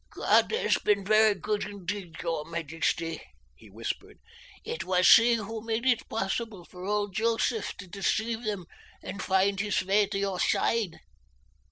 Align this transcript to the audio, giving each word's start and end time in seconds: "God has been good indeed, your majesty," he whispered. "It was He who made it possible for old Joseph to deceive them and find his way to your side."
"God 0.09 0.49
has 0.51 0.79
been 0.79 1.03
good 1.03 1.63
indeed, 1.63 2.15
your 2.23 2.43
majesty," 2.45 3.21
he 3.55 3.69
whispered. 3.69 4.17
"It 4.65 4.83
was 4.83 5.07
He 5.13 5.35
who 5.35 5.61
made 5.63 5.85
it 5.85 6.09
possible 6.09 6.65
for 6.65 6.83
old 6.83 7.13
Joseph 7.13 7.77
to 7.77 7.85
deceive 7.85 8.43
them 8.43 8.65
and 9.03 9.21
find 9.21 9.59
his 9.59 9.83
way 9.83 10.07
to 10.07 10.17
your 10.17 10.39
side." 10.39 11.01